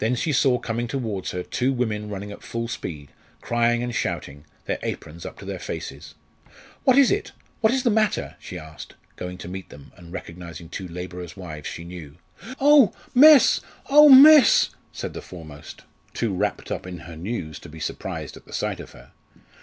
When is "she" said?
0.16-0.34, 8.38-8.58, 11.68-11.84